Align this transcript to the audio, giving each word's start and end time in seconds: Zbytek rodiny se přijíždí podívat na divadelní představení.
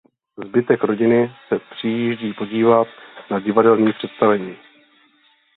Zbytek 0.47 0.83
rodiny 0.83 1.31
se 1.47 1.59
přijíždí 1.75 2.33
podívat 2.33 2.87
na 3.31 3.39
divadelní 3.39 3.93
představení. 3.93 4.57